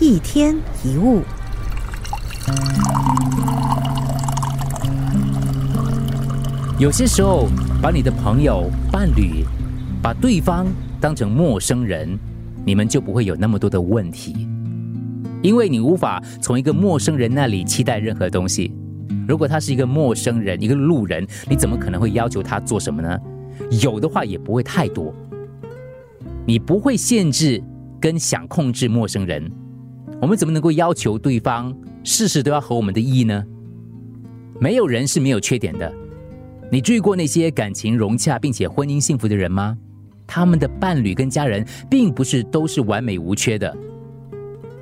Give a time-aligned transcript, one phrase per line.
[0.00, 1.22] 一天一物。
[6.80, 7.48] 有些时候，
[7.80, 9.44] 把你的朋友、伴侣，
[10.02, 10.66] 把对方
[11.00, 12.18] 当成陌生人，
[12.66, 14.48] 你们就不会有那么多的问题，
[15.42, 18.74] 因为你无法从一个陌生人那里期待任何东西。
[19.28, 23.16] 如果他是一个陌生人、一个路人，你怎么可能会要求他做什么呢？
[23.80, 25.14] 有的话也不会太多。
[26.44, 27.62] 你不会限制
[28.00, 29.50] 跟想控制陌生人，
[30.20, 33.44] 我们怎么能够要求对方事事都要合我们的意呢？
[34.60, 35.92] 没有人是没有缺点的。
[36.70, 39.76] 你注意过那些感情融洽并且婚姻幸福的人吗？
[40.26, 43.76] 他们的伴侣跟家人并不是都是完美无缺的。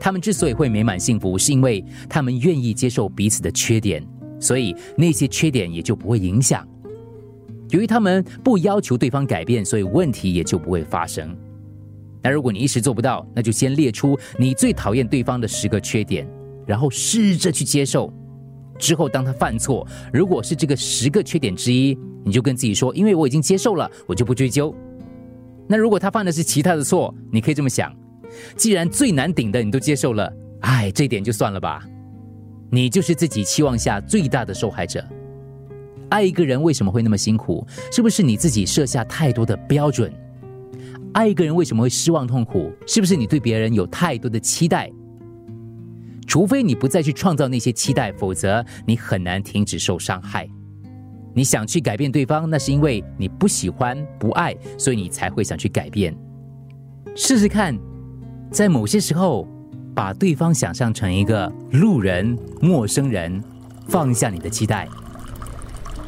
[0.00, 4.04] 他们之所以会美满幸福，是因为他们愿意接受彼此的缺点，
[4.40, 6.66] 所以那些缺点也就不会影响。
[7.70, 11.36] 由于他们不要求对方改变，所以问题也就不会发生。
[12.30, 16.28] 如果你一时做不到，那就先列出你最讨厌对方的十个缺点，
[16.66, 18.12] 然后试着去接受。
[18.78, 24.74] 之后，当他犯错，如果是这个十个缺点之一，你就跟自己说：“因为我已经接受了，我就不追究。”
[25.66, 27.92] 那如果他犯的是其他的错，你可以这么想：
[28.56, 31.84] 既然最难顶的你都接受了，哎，这点就算了吧。
[32.70, 35.04] 你就是自己期望下最大的受害者。
[36.10, 37.66] 爱一个人为什么会那么辛苦？
[37.90, 40.12] 是不是你自己设下太多的标准？
[41.12, 42.72] 爱一个人为什么会失望痛苦？
[42.86, 44.90] 是不是你对别人有太多的期待？
[46.26, 50.46] 除非你不再去创造那些期待，否则你很难停止受伤害。
[51.34, 56.14] 你想去改变对方，那是因为你不喜欢、不爱，所以你才会想去改变。
[57.16, 57.76] 试试看，
[58.50, 59.48] 在某些时候，
[59.94, 63.42] 把对方想象成一个路人、陌生人，
[63.88, 64.86] 放下你的期待。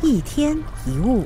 [0.00, 1.24] 一天一物，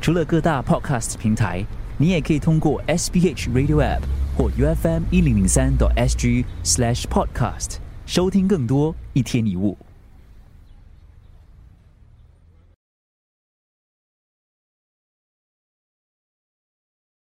[0.00, 1.66] 除了各大 Podcast 平台。
[2.00, 4.00] 你也可以通过 SBH Radio App
[4.34, 9.76] 或 UFM 一零零三 SG Slash Podcast 收听更多一天一物。